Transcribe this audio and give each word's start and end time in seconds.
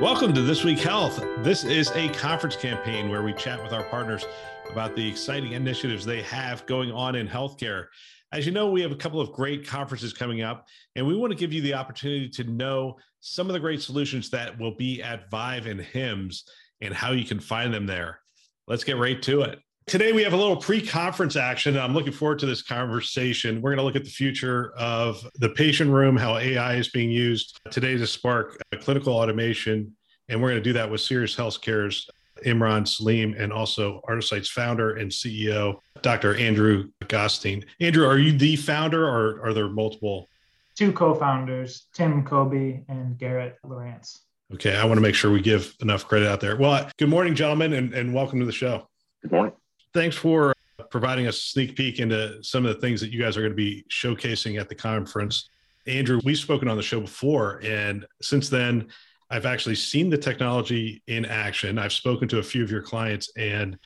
Welcome 0.00 0.34
to 0.34 0.42
This 0.42 0.62
Week 0.62 0.78
Health. 0.78 1.24
This 1.38 1.64
is 1.64 1.90
a 1.92 2.10
conference 2.10 2.54
campaign 2.54 3.08
where 3.08 3.22
we 3.22 3.32
chat 3.32 3.62
with 3.62 3.72
our 3.72 3.82
partners 3.84 4.26
about 4.70 4.94
the 4.94 5.08
exciting 5.08 5.52
initiatives 5.52 6.04
they 6.04 6.20
have 6.20 6.66
going 6.66 6.92
on 6.92 7.14
in 7.14 7.26
healthcare. 7.26 7.86
As 8.30 8.44
you 8.44 8.52
know, 8.52 8.70
we 8.70 8.82
have 8.82 8.92
a 8.92 8.96
couple 8.96 9.22
of 9.22 9.32
great 9.32 9.66
conferences 9.66 10.12
coming 10.12 10.42
up, 10.42 10.66
and 10.96 11.06
we 11.06 11.16
want 11.16 11.32
to 11.32 11.38
give 11.38 11.50
you 11.50 11.62
the 11.62 11.72
opportunity 11.72 12.28
to 12.28 12.44
know 12.44 12.98
some 13.20 13.46
of 13.46 13.54
the 13.54 13.58
great 13.58 13.80
solutions 13.80 14.28
that 14.28 14.58
will 14.58 14.76
be 14.76 15.02
at 15.02 15.30
Vive 15.30 15.64
and 15.64 15.80
HIMSS 15.80 16.42
and 16.82 16.92
how 16.92 17.12
you 17.12 17.24
can 17.24 17.40
find 17.40 17.72
them 17.72 17.86
there. 17.86 18.20
Let's 18.68 18.84
get 18.84 18.98
right 18.98 19.22
to 19.22 19.40
it. 19.42 19.60
Today, 19.86 20.10
we 20.10 20.24
have 20.24 20.32
a 20.32 20.36
little 20.36 20.56
pre 20.56 20.84
conference 20.84 21.36
action. 21.36 21.78
I'm 21.78 21.94
looking 21.94 22.12
forward 22.12 22.40
to 22.40 22.46
this 22.46 22.60
conversation. 22.60 23.62
We're 23.62 23.70
going 23.70 23.78
to 23.78 23.84
look 23.84 23.94
at 23.94 24.02
the 24.02 24.10
future 24.10 24.72
of 24.76 25.24
the 25.36 25.50
patient 25.50 25.92
room, 25.92 26.16
how 26.16 26.38
AI 26.38 26.74
is 26.74 26.88
being 26.88 27.08
used 27.08 27.60
today 27.70 27.96
to 27.96 28.04
spark 28.04 28.60
clinical 28.80 29.14
automation. 29.14 29.94
And 30.28 30.42
we're 30.42 30.48
going 30.48 30.60
to 30.60 30.68
do 30.68 30.72
that 30.72 30.90
with 30.90 31.02
Sirius 31.02 31.36
Healthcare's 31.36 32.10
Imran 32.44 32.88
Salim 32.88 33.34
and 33.38 33.52
also 33.52 34.00
Artisight's 34.08 34.48
founder 34.48 34.96
and 34.96 35.08
CEO, 35.08 35.78
Dr. 36.02 36.34
Andrew 36.34 36.90
Gostine. 37.04 37.64
Andrew, 37.78 38.08
are 38.08 38.18
you 38.18 38.36
the 38.36 38.56
founder 38.56 39.06
or 39.06 39.40
are 39.46 39.54
there 39.54 39.68
multiple? 39.68 40.26
Two 40.74 40.90
co 40.90 41.14
founders, 41.14 41.86
Tim 41.92 42.24
Kobe 42.24 42.80
and 42.88 43.16
Garrett 43.18 43.54
Lawrence. 43.62 44.22
Okay, 44.52 44.74
I 44.74 44.84
want 44.84 44.96
to 44.96 45.02
make 45.02 45.14
sure 45.14 45.30
we 45.30 45.40
give 45.40 45.76
enough 45.80 46.08
credit 46.08 46.26
out 46.26 46.40
there. 46.40 46.56
Well, 46.56 46.90
good 46.96 47.08
morning, 47.08 47.36
gentlemen, 47.36 47.72
and, 47.72 47.94
and 47.94 48.12
welcome 48.12 48.40
to 48.40 48.46
the 48.46 48.52
show. 48.52 48.88
Good 49.22 49.30
morning 49.30 49.52
thanks 49.96 50.14
for 50.14 50.52
uh, 50.78 50.82
providing 50.90 51.26
us 51.26 51.38
a 51.38 51.40
sneak 51.40 51.74
peek 51.74 52.00
into 52.00 52.42
some 52.42 52.66
of 52.66 52.74
the 52.74 52.80
things 52.82 53.00
that 53.00 53.10
you 53.10 53.18
guys 53.18 53.34
are 53.34 53.40
going 53.40 53.50
to 53.50 53.56
be 53.56 53.82
showcasing 53.90 54.60
at 54.60 54.68
the 54.68 54.74
conference. 54.74 55.48
Andrew, 55.86 56.20
we've 56.22 56.36
spoken 56.36 56.68
on 56.68 56.76
the 56.76 56.82
show 56.82 57.00
before, 57.00 57.62
and 57.64 58.04
since 58.20 58.50
then, 58.50 58.88
I've 59.30 59.46
actually 59.46 59.76
seen 59.76 60.10
the 60.10 60.18
technology 60.18 61.02
in 61.06 61.24
action. 61.24 61.78
I've 61.78 61.94
spoken 61.94 62.28
to 62.28 62.40
a 62.40 62.42
few 62.42 62.62
of 62.62 62.70
your 62.70 62.82
clients, 62.82 63.30
and 63.38 63.78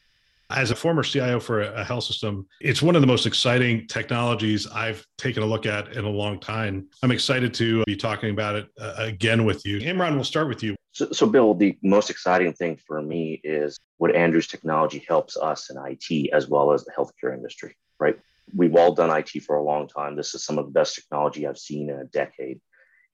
as 0.50 0.70
a 0.70 0.76
former 0.76 1.02
CIO 1.02 1.40
for 1.40 1.62
a, 1.62 1.84
health 1.84 2.04
system, 2.04 2.46
it's 2.60 2.82
one 2.82 2.94
of 2.94 3.00
the 3.00 3.06
most 3.06 3.26
exciting 3.26 3.86
technologies 3.86 4.66
I've 4.66 5.04
taken 5.18 5.42
a 5.42 5.46
look 5.46 5.66
at 5.66 5.96
in 5.96 6.04
a 6.04 6.08
long 6.08 6.40
time. 6.40 6.88
I'm 7.02 7.10
excited 7.10 7.54
to 7.54 7.84
be 7.84 7.96
talking 7.96 8.30
about 8.30 8.56
it 8.56 8.68
uh, 8.78 8.94
again 8.98 9.44
with 9.44 9.64
you. 9.64 9.78
Imran, 9.80 10.14
we'll 10.14 10.24
start 10.24 10.48
with 10.48 10.62
you. 10.62 10.76
So, 10.92 11.10
so, 11.12 11.26
Bill, 11.26 11.54
the 11.54 11.78
most 11.82 12.10
exciting 12.10 12.52
thing 12.52 12.76
for 12.86 13.00
me 13.00 13.40
is 13.44 13.78
what 13.98 14.14
Andrew's 14.14 14.48
technology 14.48 15.04
helps 15.06 15.36
us 15.36 15.70
in 15.70 15.76
IT 15.78 16.30
as 16.32 16.48
well 16.48 16.72
as 16.72 16.84
the 16.84 16.92
healthcare 16.92 17.32
industry, 17.32 17.76
right? 17.98 18.18
We've 18.54 18.74
all 18.74 18.94
done 18.94 19.16
IT 19.16 19.42
for 19.44 19.56
a 19.56 19.62
long 19.62 19.86
time. 19.86 20.16
This 20.16 20.34
is 20.34 20.44
some 20.44 20.58
of 20.58 20.66
the 20.66 20.72
best 20.72 20.96
technology 20.96 21.46
I've 21.46 21.58
seen 21.58 21.90
in 21.90 21.96
a 21.96 22.04
decade. 22.04 22.60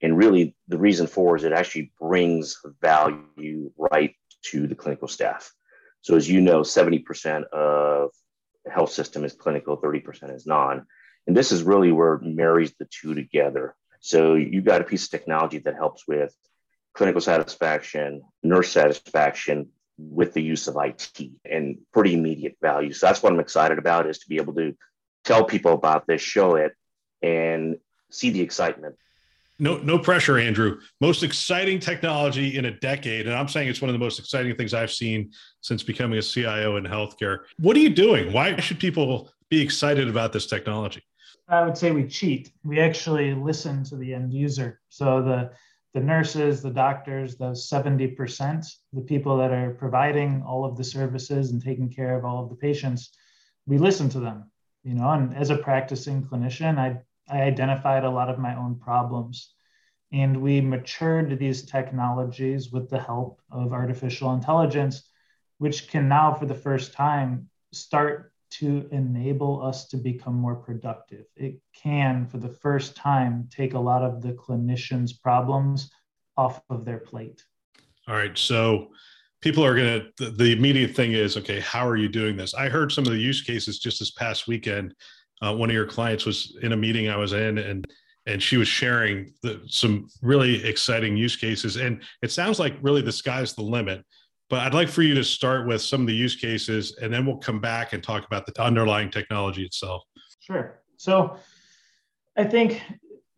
And 0.02 0.16
really, 0.16 0.54
the 0.68 0.78
reason 0.78 1.06
for 1.06 1.36
is 1.36 1.44
it 1.44 1.52
actually 1.52 1.92
brings 2.00 2.58
value 2.80 3.70
right 3.76 4.14
to 4.50 4.66
the 4.66 4.74
clinical 4.74 5.08
staff. 5.08 5.52
So, 6.06 6.14
as 6.14 6.30
you 6.30 6.40
know, 6.40 6.60
70% 6.60 7.48
of 7.48 8.10
health 8.72 8.92
system 8.92 9.24
is 9.24 9.32
clinical, 9.32 9.76
30% 9.76 10.36
is 10.36 10.46
non. 10.46 10.86
And 11.26 11.36
this 11.36 11.50
is 11.50 11.64
really 11.64 11.90
where 11.90 12.14
it 12.14 12.22
marries 12.22 12.72
the 12.78 12.84
two 12.84 13.12
together. 13.12 13.74
So, 13.98 14.34
you've 14.34 14.64
got 14.64 14.80
a 14.80 14.84
piece 14.84 15.06
of 15.06 15.10
technology 15.10 15.58
that 15.58 15.74
helps 15.74 16.06
with 16.06 16.32
clinical 16.94 17.20
satisfaction, 17.20 18.22
nurse 18.44 18.70
satisfaction 18.70 19.70
with 19.98 20.32
the 20.32 20.44
use 20.44 20.68
of 20.68 20.76
IT 20.80 21.28
and 21.44 21.78
pretty 21.92 22.14
immediate 22.14 22.56
value. 22.62 22.92
So 22.92 23.06
that's 23.06 23.20
what 23.20 23.32
I'm 23.32 23.40
excited 23.40 23.78
about 23.78 24.06
is 24.06 24.20
to 24.20 24.28
be 24.28 24.36
able 24.36 24.54
to 24.54 24.76
tell 25.24 25.44
people 25.44 25.72
about 25.72 26.06
this, 26.06 26.22
show 26.22 26.54
it, 26.54 26.72
and 27.20 27.78
see 28.12 28.30
the 28.30 28.42
excitement. 28.42 28.94
No, 29.58 29.78
no 29.78 29.98
pressure, 29.98 30.38
Andrew. 30.38 30.80
Most 31.00 31.22
exciting 31.22 31.80
technology 31.80 32.56
in 32.58 32.66
a 32.66 32.78
decade. 32.78 33.26
And 33.26 33.34
I'm 33.34 33.48
saying 33.48 33.68
it's 33.68 33.80
one 33.80 33.88
of 33.88 33.94
the 33.94 33.98
most 33.98 34.18
exciting 34.18 34.54
things 34.56 34.74
I've 34.74 34.92
seen 34.92 35.32
since 35.62 35.82
becoming 35.82 36.18
a 36.18 36.22
CIO 36.22 36.76
in 36.76 36.84
healthcare. 36.84 37.40
What 37.58 37.76
are 37.76 37.80
you 37.80 37.90
doing? 37.90 38.32
Why 38.32 38.56
should 38.60 38.78
people 38.78 39.30
be 39.48 39.60
excited 39.60 40.08
about 40.08 40.32
this 40.32 40.46
technology? 40.46 41.02
I 41.48 41.64
would 41.64 41.78
say 41.78 41.90
we 41.90 42.06
cheat. 42.06 42.52
We 42.64 42.80
actually 42.80 43.32
listen 43.32 43.84
to 43.84 43.96
the 43.96 44.12
end 44.12 44.32
user. 44.32 44.80
So 44.88 45.22
the 45.22 45.52
the 45.96 46.02
nurses, 46.02 46.60
the 46.60 46.68
doctors, 46.68 47.38
those 47.38 47.70
70%, 47.70 48.70
the 48.92 49.00
people 49.00 49.38
that 49.38 49.50
are 49.50 49.70
providing 49.70 50.42
all 50.46 50.66
of 50.66 50.76
the 50.76 50.84
services 50.84 51.52
and 51.52 51.64
taking 51.64 51.88
care 51.88 52.18
of 52.18 52.22
all 52.26 52.44
of 52.44 52.50
the 52.50 52.54
patients, 52.54 53.12
we 53.64 53.78
listen 53.78 54.10
to 54.10 54.20
them, 54.20 54.50
you 54.84 54.92
know, 54.92 55.08
and 55.08 55.34
as 55.34 55.48
a 55.48 55.56
practicing 55.56 56.22
clinician, 56.22 56.76
I, 56.76 56.98
I 57.28 57.42
identified 57.42 58.04
a 58.04 58.10
lot 58.10 58.28
of 58.28 58.38
my 58.38 58.56
own 58.56 58.78
problems. 58.78 59.52
And 60.12 60.40
we 60.40 60.60
matured 60.60 61.38
these 61.38 61.64
technologies 61.64 62.70
with 62.70 62.88
the 62.88 63.00
help 63.00 63.40
of 63.50 63.72
artificial 63.72 64.32
intelligence, 64.34 65.08
which 65.58 65.88
can 65.88 66.08
now, 66.08 66.32
for 66.32 66.46
the 66.46 66.54
first 66.54 66.92
time, 66.92 67.48
start 67.72 68.32
to 68.48 68.88
enable 68.92 69.62
us 69.62 69.88
to 69.88 69.96
become 69.96 70.34
more 70.34 70.54
productive. 70.54 71.24
It 71.34 71.60
can, 71.74 72.26
for 72.26 72.38
the 72.38 72.48
first 72.48 72.94
time, 72.94 73.48
take 73.50 73.74
a 73.74 73.78
lot 73.78 74.02
of 74.02 74.22
the 74.22 74.32
clinician's 74.32 75.12
problems 75.12 75.90
off 76.36 76.60
of 76.70 76.84
their 76.84 76.98
plate. 76.98 77.44
All 78.06 78.14
right. 78.14 78.38
So 78.38 78.92
people 79.40 79.64
are 79.64 79.74
going 79.74 80.12
to, 80.18 80.30
the, 80.30 80.52
immediate 80.52 80.94
thing 80.94 81.12
is, 81.12 81.36
okay, 81.36 81.60
how 81.60 81.86
are 81.86 81.96
you 81.96 82.08
doing 82.08 82.36
this? 82.36 82.54
I 82.54 82.68
heard 82.68 82.92
some 82.92 83.04
of 83.04 83.10
the 83.10 83.18
use 83.18 83.42
cases 83.42 83.78
just 83.78 83.98
this 83.98 84.12
past 84.12 84.46
weekend. 84.46 84.94
Uh, 85.42 85.54
one 85.54 85.68
of 85.70 85.74
your 85.74 85.86
clients 85.86 86.24
was 86.24 86.56
in 86.62 86.72
a 86.72 86.76
meeting 86.76 87.08
I 87.08 87.16
was 87.16 87.32
in 87.32 87.58
and 87.58 87.86
and 88.28 88.42
she 88.42 88.56
was 88.56 88.66
sharing 88.66 89.32
the, 89.42 89.60
some 89.68 90.08
really 90.20 90.64
exciting 90.64 91.16
use 91.16 91.36
cases. 91.36 91.76
And 91.76 92.02
it 92.22 92.32
sounds 92.32 92.58
like 92.58 92.76
really 92.82 93.00
the 93.00 93.12
sky's 93.12 93.54
the 93.54 93.62
limit 93.62 94.04
but 94.48 94.60
I'd 94.60 94.74
like 94.74 94.88
for 94.88 95.02
you 95.02 95.14
to 95.14 95.24
start 95.24 95.66
with 95.66 95.82
some 95.82 96.02
of 96.02 96.06
the 96.06 96.14
use 96.14 96.36
cases, 96.36 96.96
and 97.02 97.12
then 97.12 97.26
we'll 97.26 97.38
come 97.38 97.60
back 97.60 97.92
and 97.92 98.02
talk 98.02 98.24
about 98.24 98.46
the 98.46 98.62
underlying 98.62 99.10
technology 99.10 99.64
itself. 99.64 100.04
Sure. 100.40 100.82
So 100.96 101.38
I 102.36 102.44
think 102.44 102.82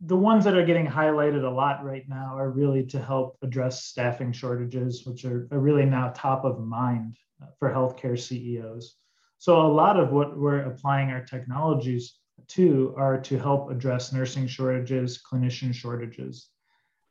the 0.00 0.16
ones 0.16 0.44
that 0.44 0.54
are 0.54 0.64
getting 0.64 0.86
highlighted 0.86 1.44
a 1.44 1.48
lot 1.48 1.82
right 1.82 2.04
now 2.08 2.36
are 2.36 2.50
really 2.50 2.84
to 2.86 3.02
help 3.02 3.38
address 3.42 3.84
staffing 3.84 4.32
shortages, 4.32 5.06
which 5.06 5.24
are, 5.24 5.48
are 5.50 5.58
really 5.58 5.86
now 5.86 6.12
top 6.14 6.44
of 6.44 6.60
mind 6.60 7.16
for 7.58 7.72
healthcare 7.72 8.18
CEOs. 8.18 8.96
So 9.38 9.64
a 9.64 9.72
lot 9.72 9.98
of 9.98 10.10
what 10.10 10.36
we're 10.36 10.62
applying 10.62 11.10
our 11.10 11.24
technologies 11.24 12.18
to 12.48 12.94
are 12.96 13.20
to 13.20 13.38
help 13.38 13.70
address 13.70 14.12
nursing 14.12 14.46
shortages, 14.46 15.20
clinician 15.22 15.72
shortages. 15.74 16.48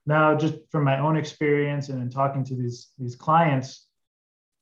Now, 0.06 0.36
just 0.36 0.56
from 0.72 0.84
my 0.84 1.00
own 1.00 1.18
experience 1.18 1.90
and 1.90 2.02
in 2.02 2.10
talking 2.10 2.44
to 2.46 2.56
these, 2.56 2.90
these 2.98 3.16
clients, 3.16 3.88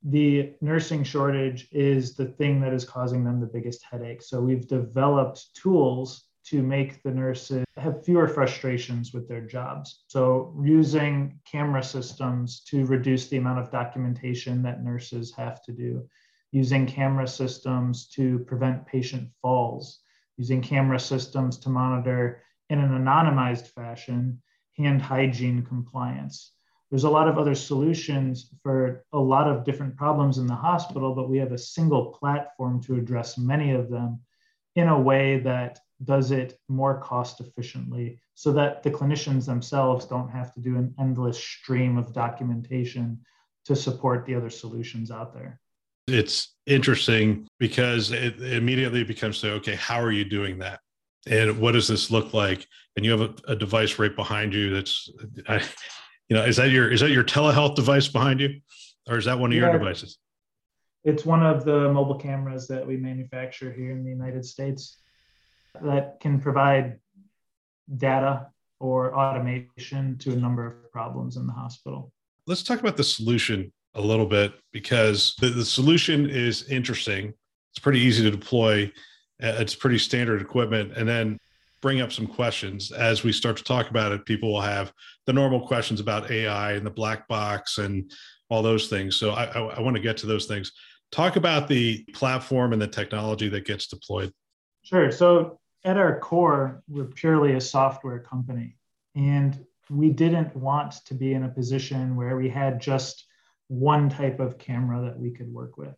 the 0.03 0.53
nursing 0.61 1.03
shortage 1.03 1.67
is 1.71 2.15
the 2.15 2.25
thing 2.25 2.61
that 2.61 2.73
is 2.73 2.85
causing 2.85 3.23
them 3.23 3.39
the 3.39 3.47
biggest 3.47 3.83
headache. 3.83 4.21
So 4.21 4.39
we've 4.39 4.67
developed 4.67 5.55
tools 5.55 6.25
to 6.45 6.61
make 6.61 7.01
the 7.01 7.11
nurses 7.11 7.65
have 7.77 8.05
fewer 8.05 8.27
frustrations 8.27 9.13
with 9.13 9.27
their 9.27 9.41
jobs. 9.41 10.03
So 10.07 10.55
using 10.63 11.39
camera 11.49 11.83
systems 11.83 12.61
to 12.65 12.85
reduce 12.85 13.27
the 13.27 13.37
amount 13.37 13.59
of 13.59 13.71
documentation 13.71 14.61
that 14.61 14.83
nurses 14.83 15.33
have 15.35 15.63
to 15.63 15.71
do, 15.71 16.07
using 16.51 16.85
camera 16.85 17.27
systems 17.27 18.07
to 18.07 18.39
prevent 18.39 18.85
patient 18.85 19.29
falls, 19.41 19.99
using 20.37 20.61
camera 20.61 20.99
systems 20.99 21.57
to 21.59 21.69
monitor 21.69 22.41
in 22.69 22.79
an 22.79 22.91
anonymized 22.91 23.67
fashion 23.67 24.41
hand 24.77 25.01
hygiene 25.01 25.63
compliance 25.63 26.55
there's 26.89 27.03
a 27.03 27.09
lot 27.09 27.27
of 27.27 27.37
other 27.37 27.55
solutions 27.55 28.53
for 28.61 29.03
a 29.11 29.19
lot 29.19 29.47
of 29.47 29.63
different 29.63 29.97
problems 29.97 30.37
in 30.37 30.47
the 30.47 30.55
hospital, 30.55 31.15
but 31.15 31.29
we 31.29 31.37
have 31.37 31.51
a 31.51 31.57
single 31.57 32.13
platform 32.13 32.81
to 32.83 32.95
address 32.95 33.37
many 33.37 33.71
of 33.71 33.89
them 33.89 34.19
in 34.75 34.87
a 34.87 34.99
way 34.99 35.39
that 35.39 35.79
does 36.03 36.31
it 36.31 36.59
more 36.67 36.99
cost 36.99 37.39
efficiently 37.39 38.19
so 38.35 38.51
that 38.51 38.83
the 38.83 38.91
clinicians 38.91 39.45
themselves 39.45 40.05
don't 40.05 40.29
have 40.29 40.53
to 40.53 40.59
do 40.59 40.77
an 40.77 40.93
endless 40.99 41.37
stream 41.37 41.97
of 41.97 42.13
documentation 42.13 43.19
to 43.63 43.75
support 43.75 44.25
the 44.25 44.35
other 44.35 44.49
solutions 44.49 45.09
out 45.09 45.33
there. 45.33 45.59
It's 46.07 46.55
interesting 46.65 47.47
because 47.59 48.11
it 48.11 48.41
immediately 48.41 49.03
becomes 49.03 49.37
so, 49.37 49.49
okay, 49.53 49.75
how 49.75 49.99
are 49.99 50.11
you 50.11 50.25
doing 50.25 50.59
that? 50.59 50.79
And 51.27 51.59
what 51.59 51.71
does 51.71 51.87
this 51.87 52.11
look 52.11 52.33
like? 52.33 52.65
And 52.95 53.05
you 53.05 53.11
have 53.11 53.21
a, 53.21 53.51
a 53.51 53.55
device 53.55 53.97
right 53.97 54.15
behind 54.15 54.53
you 54.53 54.73
that's, 54.73 55.09
I, 55.47 55.63
you 56.29 56.35
know, 56.35 56.43
is 56.43 56.57
that 56.57 56.69
your 56.69 56.91
is 56.91 57.01
that 57.01 57.11
your 57.11 57.23
telehealth 57.23 57.75
device 57.75 58.07
behind 58.07 58.39
you, 58.39 58.61
or 59.09 59.17
is 59.17 59.25
that 59.25 59.37
one 59.37 59.51
of 59.51 59.57
yeah, 59.57 59.63
your 59.63 59.79
devices? 59.79 60.17
It's 61.03 61.25
one 61.25 61.43
of 61.43 61.65
the 61.65 61.91
mobile 61.91 62.17
cameras 62.17 62.67
that 62.67 62.85
we 62.85 62.97
manufacture 62.97 63.71
here 63.71 63.91
in 63.91 64.03
the 64.03 64.09
United 64.09 64.45
States 64.45 64.97
that 65.81 66.19
can 66.19 66.39
provide 66.39 66.99
data 67.97 68.47
or 68.79 69.15
automation 69.15 70.17
to 70.19 70.33
a 70.33 70.35
number 70.35 70.65
of 70.65 70.91
problems 70.91 71.37
in 71.37 71.45
the 71.47 71.53
hospital. 71.53 72.11
Let's 72.47 72.63
talk 72.63 72.79
about 72.79 72.97
the 72.97 73.03
solution 73.03 73.71
a 73.95 74.01
little 74.01 74.25
bit 74.25 74.53
because 74.71 75.35
the, 75.39 75.49
the 75.49 75.65
solution 75.65 76.29
is 76.29 76.69
interesting. 76.69 77.33
It's 77.71 77.79
pretty 77.79 77.99
easy 77.99 78.23
to 78.23 78.31
deploy. 78.31 78.91
Uh, 79.41 79.55
it's 79.59 79.75
pretty 79.75 79.97
standard 79.97 80.41
equipment. 80.41 80.93
And 80.95 81.07
then 81.07 81.39
bring 81.81 82.01
up 82.01 82.11
some 82.11 82.27
questions 82.27 82.91
as 82.91 83.23
we 83.23 83.31
start 83.31 83.57
to 83.57 83.63
talk 83.63 83.89
about 83.89 84.11
it. 84.11 84.25
People 84.25 84.51
will 84.51 84.61
have 84.61 84.91
the 85.25 85.33
normal 85.33 85.65
questions 85.65 85.99
about 85.99 86.31
AI 86.31 86.73
and 86.73 86.85
the 86.85 86.91
black 86.91 87.27
box 87.27 87.77
and 87.77 88.11
all 88.49 88.61
those 88.61 88.87
things. 88.87 89.15
So 89.15 89.31
I, 89.31 89.45
I, 89.45 89.59
I 89.59 89.81
want 89.81 89.95
to 89.95 90.01
get 90.01 90.17
to 90.17 90.25
those 90.27 90.45
things. 90.45 90.71
Talk 91.11 91.35
about 91.35 91.67
the 91.67 92.03
platform 92.13 92.73
and 92.73 92.81
the 92.81 92.87
technology 92.87 93.47
that 93.49 93.65
gets 93.65 93.87
deployed. 93.87 94.33
Sure. 94.83 95.11
So 95.11 95.59
at 95.83 95.97
our 95.97 96.19
core, 96.19 96.83
we're 96.87 97.05
purely 97.05 97.53
a 97.53 97.61
software 97.61 98.19
company. 98.19 98.77
And 99.15 99.65
we 99.89 100.09
didn't 100.09 100.55
want 100.55 100.93
to 101.05 101.13
be 101.13 101.33
in 101.33 101.43
a 101.43 101.49
position 101.49 102.15
where 102.15 102.35
we 102.35 102.49
had 102.49 102.81
just 102.81 103.25
one 103.67 104.09
type 104.09 104.39
of 104.39 104.57
camera 104.57 105.05
that 105.05 105.19
we 105.19 105.31
could 105.31 105.51
work 105.51 105.77
with. 105.77 105.95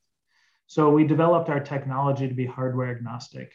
So 0.68 0.90
we 0.90 1.06
developed 1.06 1.50
our 1.50 1.60
technology 1.60 2.28
to 2.28 2.34
be 2.34 2.46
hardware 2.46 2.92
agnostic. 2.92 3.54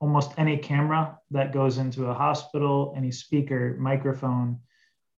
Almost 0.00 0.32
any 0.36 0.58
camera 0.58 1.18
that 1.30 1.52
goes 1.52 1.78
into 1.78 2.06
a 2.06 2.14
hospital, 2.14 2.94
any 2.96 3.10
speaker, 3.10 3.76
microphone, 3.78 4.58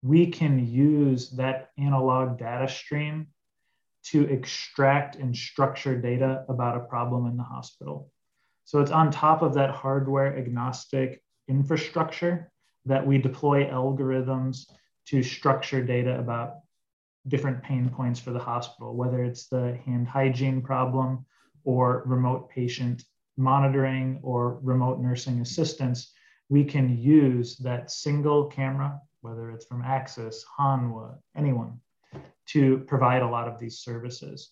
we 0.02 0.28
can 0.28 0.68
use 0.68 1.32
that 1.32 1.72
analog 1.78 2.38
data 2.38 2.68
stream 2.68 3.28
to 4.04 4.26
extract 4.26 5.16
and 5.16 5.36
structure 5.36 5.96
data 5.96 6.44
about 6.50 6.76
a 6.76 6.82
problem 6.82 7.26
in 7.26 7.38
the 7.38 7.44
hospital. 7.44 8.12
So 8.66 8.82
it's 8.82 8.92
on 8.92 9.12
top 9.12 9.42
of 9.42 9.54
that 9.54 9.72
hardware 9.72 10.38
agnostic 10.38 11.24
infrastructure 11.48 12.52
that 12.86 13.06
we 13.06 13.18
deploy 13.18 13.66
algorithms 13.66 14.66
to 15.08 15.24
structure 15.24 15.84
data 15.84 16.20
about 16.20 16.56
different 17.28 17.64
pain 17.64 17.90
points 17.90 18.20
for 18.20 18.32
the 18.32 18.40
hospital, 18.40 18.96
whether 18.96 19.24
it's 19.24 19.48
the 19.48 19.80
hand 19.86 20.08
hygiene 20.08 20.62
problem 20.62 21.26
or 21.64 22.04
remote 22.06 22.50
patient 22.50 23.04
monitoring 23.38 24.20
or 24.22 24.60
remote 24.62 25.00
nursing 25.00 25.42
assistance, 25.42 26.14
we 26.50 26.64
can 26.64 26.98
use 26.98 27.58
that 27.58 27.90
single 27.90 28.46
camera, 28.46 29.00
whether 29.22 29.50
it's 29.52 29.66
from 29.66 29.82
Axis, 29.82 30.46
Hanwha, 30.60 31.16
anyone, 31.36 31.80
to 32.48 32.80
provide 32.80 33.22
a 33.22 33.30
lot 33.30 33.48
of 33.48 33.60
these 33.60 33.80
services. 33.80 34.52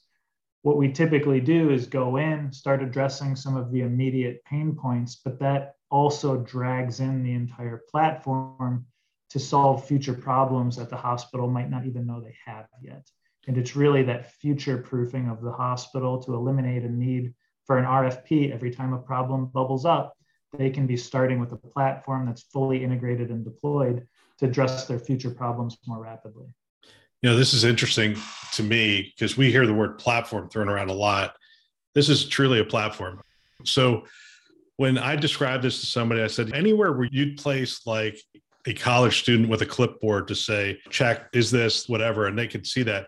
What 0.63 0.77
we 0.77 0.91
typically 0.91 1.41
do 1.41 1.71
is 1.71 1.88
go 1.88 2.17
in, 2.17 2.51
start 2.53 2.81
addressing 2.81 3.35
some 3.35 3.57
of 3.57 3.71
the 3.71 3.81
immediate 3.81 4.44
pain 4.45 4.75
points, 4.75 5.15
but 5.15 5.39
that 5.39 5.75
also 5.89 6.38
drags 6.38 7.00
in 7.00 7.24
the 7.24 7.33
entire 7.33 7.83
platform 7.91 8.85
to 9.31 9.39
solve 9.39 9.86
future 9.86 10.13
problems 10.13 10.75
that 10.75 10.89
the 10.89 10.98
hospital 10.98 11.48
might 11.48 11.69
not 11.69 11.86
even 11.86 12.06
know 12.06 12.19
they 12.19 12.36
have 12.45 12.68
yet. 12.81 13.10
And 13.48 13.57
it's 13.57 13.75
really 13.75 14.04
that 14.04 14.33
future 14.33 14.78
proofing 14.78 15.30
of 15.30 15.42
the 15.42 15.51
hospital 15.51 16.22
to 16.24 16.33
eliminate 16.33 16.83
a 16.83 16.89
need 16.89 17.33
for 17.66 17.78
an 17.78 17.86
RFP 17.86 18.51
every 18.54 18.72
time 18.72 18.94
a 18.94 19.00
problem 19.00 19.45
bubbles 19.45 19.86
up. 19.86 20.18
They 20.57 20.69
can 20.69 20.86
be 20.86 20.98
starting 20.98 21.39
with 21.39 21.54
a 21.54 21.56
platform 21.56 22.25
that's 22.25 22.44
fully 22.44 22.83
integrated 22.83 23.30
and 23.30 23.44
deployed 23.45 24.06
to 24.39 24.45
address 24.45 24.86
their 24.86 25.00
future 25.00 25.31
problems 25.31 25.77
more 25.88 26.01
rapidly. 26.01 26.54
You 27.22 27.30
know, 27.30 27.38
this 27.38 27.54
is 27.54 27.63
interesting 27.63 28.18
to 28.54 28.63
me 28.63 29.13
because 29.16 29.38
we 29.38 29.50
hear 29.50 29.66
the 29.66 29.74
word 29.74 29.98
platform 29.98 30.50
thrown 30.50 30.68
around 30.68 30.89
a 30.89 30.94
lot. 30.94 31.36
This 31.95 32.10
is 32.10 32.27
truly 32.27 32.60
a 32.60 32.66
platform. 32.66 33.22
So, 33.63 34.06
when 34.77 34.98
I 34.98 35.16
described 35.16 35.63
this 35.63 35.80
to 35.81 35.86
somebody, 35.86 36.24
I 36.24 36.27
said, 36.27 36.54
anywhere 36.56 36.92
where 36.94 37.07
you'd 37.12 37.38
place 37.38 37.86
like 37.86 38.19
a 38.68 38.74
college 38.74 39.19
student 39.19 39.50
with 39.50 39.62
a 39.62 39.66
clipboard 39.66 40.28
to 40.28 40.36
say, 40.36 40.80
check, 40.90 41.28
is 41.34 41.52
this 41.52 41.90
whatever, 41.90 42.28
and 42.28 42.38
they 42.38 42.48
could 42.48 42.66
see 42.66 42.84
that. 42.84 43.08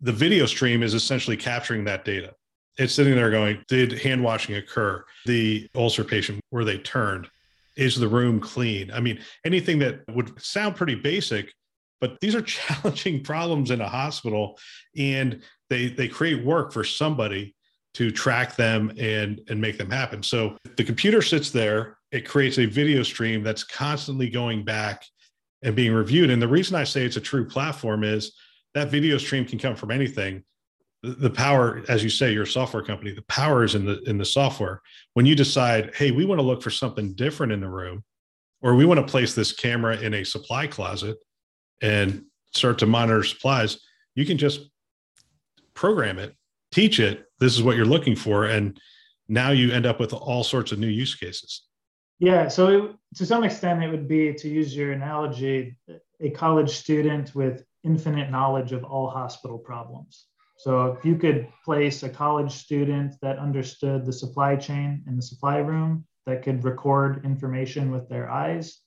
The 0.00 0.12
video 0.12 0.46
stream 0.46 0.82
is 0.82 0.94
essentially 0.94 1.36
capturing 1.36 1.84
that 1.84 2.04
data. 2.04 2.34
It's 2.78 2.94
sitting 2.94 3.14
there 3.14 3.30
going, 3.30 3.64
did 3.68 4.00
hand 4.00 4.22
washing 4.22 4.56
occur? 4.56 5.04
The 5.24 5.68
ulcer 5.74 6.04
patient, 6.04 6.40
were 6.50 6.64
they 6.64 6.78
turned? 6.78 7.28
Is 7.76 7.96
the 7.96 8.08
room 8.08 8.40
clean? 8.40 8.90
I 8.90 9.00
mean, 9.00 9.20
anything 9.44 9.78
that 9.80 10.00
would 10.12 10.40
sound 10.42 10.76
pretty 10.76 10.94
basic, 10.94 11.52
but 12.00 12.18
these 12.20 12.34
are 12.34 12.42
challenging 12.42 13.22
problems 13.22 13.70
in 13.70 13.80
a 13.80 13.88
hospital 13.88 14.58
and 14.96 15.42
they 15.68 15.88
they 15.88 16.08
create 16.08 16.44
work 16.44 16.72
for 16.72 16.84
somebody 16.84 17.54
to 17.94 18.10
track 18.10 18.56
them 18.56 18.92
and 18.98 19.40
and 19.48 19.60
make 19.60 19.78
them 19.78 19.90
happen. 19.90 20.22
So 20.22 20.56
the 20.76 20.84
computer 20.84 21.22
sits 21.22 21.50
there, 21.50 21.95
it 22.12 22.26
creates 22.26 22.58
a 22.58 22.66
video 22.66 23.02
stream 23.02 23.42
that's 23.42 23.64
constantly 23.64 24.28
going 24.28 24.64
back 24.64 25.04
and 25.62 25.74
being 25.74 25.92
reviewed. 25.92 26.30
And 26.30 26.40
the 26.40 26.48
reason 26.48 26.76
I 26.76 26.84
say 26.84 27.04
it's 27.04 27.16
a 27.16 27.20
true 27.20 27.46
platform 27.46 28.04
is 28.04 28.32
that 28.74 28.90
video 28.90 29.18
stream 29.18 29.44
can 29.44 29.58
come 29.58 29.74
from 29.74 29.90
anything. 29.90 30.44
The 31.02 31.30
power, 31.30 31.84
as 31.88 32.02
you 32.02 32.10
say, 32.10 32.32
you're 32.32 32.44
a 32.44 32.46
software 32.46 32.82
company. 32.82 33.12
The 33.12 33.22
power 33.22 33.64
is 33.64 33.74
in 33.74 33.84
the 33.84 34.02
in 34.04 34.18
the 34.18 34.24
software. 34.24 34.80
When 35.14 35.26
you 35.26 35.34
decide, 35.34 35.94
hey, 35.94 36.10
we 36.10 36.24
want 36.24 36.40
to 36.40 36.46
look 36.46 36.62
for 36.62 36.70
something 36.70 37.14
different 37.14 37.52
in 37.52 37.60
the 37.60 37.68
room, 37.68 38.02
or 38.62 38.74
we 38.74 38.84
want 38.84 38.98
to 38.98 39.06
place 39.06 39.34
this 39.34 39.52
camera 39.52 39.96
in 39.98 40.14
a 40.14 40.24
supply 40.24 40.66
closet 40.66 41.18
and 41.80 42.24
start 42.52 42.78
to 42.78 42.86
monitor 42.86 43.22
supplies, 43.22 43.78
you 44.14 44.24
can 44.24 44.38
just 44.38 44.70
program 45.74 46.18
it 46.18 46.34
teach 46.72 46.98
it 46.98 47.26
this 47.38 47.54
is 47.54 47.62
what 47.62 47.76
you're 47.76 47.84
looking 47.84 48.16
for 48.16 48.46
and 48.46 48.80
now 49.28 49.50
you 49.50 49.72
end 49.72 49.86
up 49.86 50.00
with 50.00 50.12
all 50.12 50.42
sorts 50.42 50.72
of 50.72 50.78
new 50.78 50.88
use 50.88 51.14
cases 51.14 51.65
yeah 52.18 52.48
so 52.48 52.68
it, 52.68 52.96
to 53.14 53.26
some 53.26 53.44
extent 53.44 53.82
it 53.82 53.90
would 53.90 54.08
be 54.08 54.32
to 54.34 54.48
use 54.48 54.76
your 54.76 54.92
analogy 54.92 55.76
a 56.20 56.30
college 56.30 56.70
student 56.70 57.34
with 57.34 57.64
infinite 57.84 58.30
knowledge 58.30 58.72
of 58.72 58.84
all 58.84 59.08
hospital 59.08 59.58
problems 59.58 60.26
so 60.58 60.86
if 60.86 61.04
you 61.04 61.16
could 61.16 61.46
place 61.64 62.02
a 62.02 62.08
college 62.08 62.52
student 62.52 63.14
that 63.20 63.38
understood 63.38 64.04
the 64.04 64.12
supply 64.12 64.56
chain 64.56 65.02
in 65.06 65.16
the 65.16 65.22
supply 65.22 65.58
room 65.58 66.04
that 66.24 66.42
could 66.42 66.64
record 66.64 67.24
information 67.24 67.90
with 67.90 68.08
their 68.08 68.30
eyes 68.30 68.80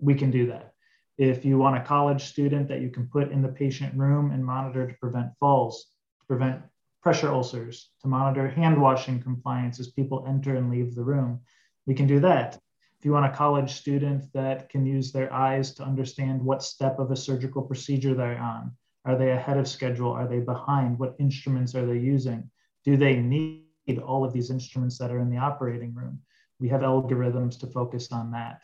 we 0.00 0.14
can 0.14 0.30
do 0.30 0.46
that 0.46 0.72
if 1.18 1.44
you 1.44 1.56
want 1.56 1.76
a 1.76 1.80
college 1.80 2.24
student 2.24 2.68
that 2.68 2.80
you 2.80 2.90
can 2.90 3.06
put 3.06 3.32
in 3.32 3.40
the 3.40 3.48
patient 3.48 3.94
room 3.96 4.30
and 4.32 4.44
monitor 4.44 4.86
to 4.86 4.94
prevent 4.98 5.30
falls 5.40 5.86
to 6.20 6.26
prevent 6.26 6.60
pressure 7.06 7.32
ulcers, 7.32 7.90
to 8.02 8.08
monitor 8.08 8.48
hand 8.48 8.82
washing 8.82 9.22
compliance 9.22 9.78
as 9.78 9.92
people 9.92 10.24
enter 10.26 10.56
and 10.56 10.68
leave 10.68 10.92
the 10.96 11.04
room. 11.04 11.38
We 11.86 11.94
can 11.94 12.08
do 12.08 12.18
that. 12.18 12.58
If 12.98 13.04
you 13.04 13.12
want 13.12 13.26
a 13.26 13.36
college 13.36 13.74
student 13.74 14.24
that 14.32 14.68
can 14.70 14.86
use 14.86 15.12
their 15.12 15.32
eyes 15.32 15.74
to 15.74 15.82
understand 15.82 16.42
what 16.42 16.62
step 16.62 16.98
of 16.98 17.10
a 17.10 17.16
surgical 17.16 17.62
procedure 17.62 18.14
they're 18.14 18.38
on, 18.38 18.72
are 19.04 19.16
they 19.16 19.32
ahead 19.32 19.58
of 19.58 19.68
schedule? 19.68 20.10
Are 20.10 20.26
they 20.26 20.40
behind? 20.40 20.98
What 20.98 21.14
instruments 21.18 21.74
are 21.74 21.86
they 21.86 21.98
using? 21.98 22.50
Do 22.84 22.96
they 22.96 23.16
need 23.16 23.64
all 24.04 24.24
of 24.24 24.32
these 24.32 24.50
instruments 24.50 24.98
that 24.98 25.10
are 25.12 25.20
in 25.20 25.30
the 25.30 25.36
operating 25.36 25.94
room? 25.94 26.20
We 26.58 26.68
have 26.70 26.80
algorithms 26.80 27.58
to 27.60 27.66
focus 27.66 28.10
on 28.12 28.32
that. 28.32 28.60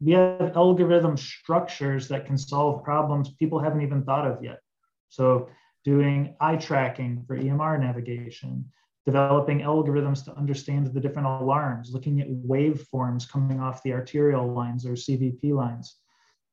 We 0.00 0.12
have 0.12 0.56
algorithm 0.56 1.16
structures 1.16 2.08
that 2.08 2.24
can 2.24 2.38
solve 2.38 2.84
problems 2.84 3.30
people 3.34 3.58
haven't 3.58 3.82
even 3.82 4.04
thought 4.04 4.26
of 4.26 4.42
yet. 4.42 4.60
So 5.08 5.48
doing 5.84 6.36
eye 6.40 6.56
tracking 6.56 7.24
for 7.26 7.36
EMR 7.36 7.80
navigation, 7.80 8.70
developing 9.08 9.60
algorithms 9.60 10.22
to 10.22 10.36
understand 10.36 10.86
the 10.86 11.00
different 11.00 11.26
alarms, 11.26 11.92
looking 11.94 12.20
at 12.20 12.28
waveforms 12.28 13.26
coming 13.26 13.58
off 13.58 13.82
the 13.82 13.90
arterial 13.90 14.52
lines 14.52 14.84
or 14.84 14.90
CVP 14.90 15.54
lines. 15.54 15.96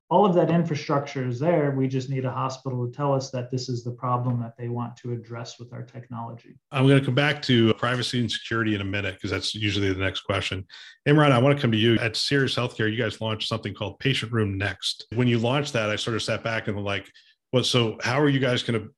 All 0.10 0.26
of 0.26 0.34
that 0.36 0.50
infrastructure 0.50 1.28
is 1.28 1.38
there. 1.38 1.72
We 1.72 1.90
just 1.90 2.10
need 2.10 2.24
a 2.24 2.32
hospital 2.32 2.88
to 2.88 2.96
tell 2.96 3.14
us 3.14 3.30
that 3.32 3.52
this 3.52 3.68
is 3.68 3.84
the 3.84 3.92
problem 3.92 4.40
that 4.40 4.56
they 4.58 4.70
want 4.70 4.96
to 4.98 5.12
address 5.12 5.60
with 5.60 5.74
our 5.74 5.84
technology. 5.84 6.56
I'm 6.72 6.88
going 6.88 6.98
to 6.98 7.06
come 7.06 7.14
back 7.14 7.42
to 7.42 7.74
privacy 7.74 8.22
and 8.22 8.32
security 8.32 8.74
in 8.74 8.80
a 8.80 8.86
minute 8.86 9.16
because 9.16 9.32
that's 9.32 9.54
usually 9.54 9.92
the 9.92 10.00
next 10.00 10.22
question. 10.22 10.66
Imran, 11.06 11.34
I 11.34 11.40
want 11.40 11.58
to 11.58 11.62
come 11.62 11.74
to 11.74 11.78
you. 11.78 11.96
At 11.98 12.16
Sirius 12.16 12.56
Healthcare, 12.56 12.90
you 12.90 12.98
guys 12.98 13.20
launched 13.20 13.50
something 13.50 13.74
called 13.74 14.00
Patient 14.00 14.32
Room 14.32 14.58
Next. 14.58 15.08
When 15.14 15.28
you 15.28 15.40
launched 15.40 15.74
that, 15.74 15.90
I 15.90 15.98
sort 15.98 16.16
of 16.16 16.24
sat 16.24 16.42
back 16.42 16.70
and 16.70 16.82
like, 16.82 17.12
well, 17.52 17.66
so 17.66 17.98
how 18.02 18.22
are 18.22 18.30
you 18.30 18.40
guys 18.40 18.64
going 18.64 18.80
to 18.80 18.90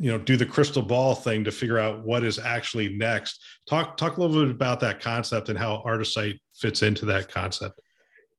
you 0.00 0.10
know 0.10 0.16
do 0.16 0.36
the 0.38 0.46
crystal 0.46 0.82
ball 0.82 1.14
thing 1.14 1.44
to 1.44 1.52
figure 1.52 1.78
out 1.78 2.02
what 2.02 2.24
is 2.24 2.38
actually 2.38 2.96
next. 2.96 3.44
Talk 3.68 3.98
talk 3.98 4.16
a 4.16 4.20
little 4.20 4.44
bit 4.46 4.50
about 4.50 4.80
that 4.80 4.98
concept 4.98 5.50
and 5.50 5.58
how 5.58 5.82
artisight 5.84 6.40
fits 6.54 6.82
into 6.82 7.04
that 7.06 7.30
concept. 7.30 7.80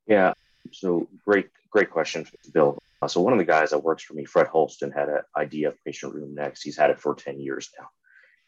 Yeah. 0.07 0.33
So 0.71 1.07
great 1.23 1.49
great 1.69 1.91
question 1.91 2.25
bill. 2.51 2.79
Uh, 3.01 3.07
so 3.07 3.21
one 3.21 3.31
of 3.31 3.39
the 3.39 3.45
guys 3.45 3.69
that 3.69 3.83
works 3.83 4.03
for 4.03 4.15
me 4.15 4.25
fred 4.25 4.47
holston 4.47 4.91
had 4.91 5.07
an 5.07 5.21
idea 5.37 5.67
of 5.67 5.75
patient 5.85 6.15
room 6.15 6.33
next. 6.33 6.63
He's 6.63 6.77
had 6.77 6.89
it 6.89 6.99
for 6.99 7.13
10 7.13 7.39
years 7.39 7.69
now. 7.79 7.87